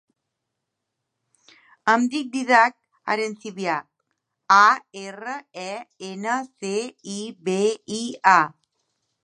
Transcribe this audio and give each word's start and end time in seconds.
Em 1.93 2.07
dic 2.13 2.31
Dídac 2.35 2.77
Arencibia: 3.15 3.75
a, 4.57 4.63
erra, 5.05 5.37
e, 5.67 5.71
ena, 6.11 6.41
ce, 6.63 6.75
i, 7.17 7.23
be, 7.51 7.59
i, 8.01 8.05
a. 8.37 8.39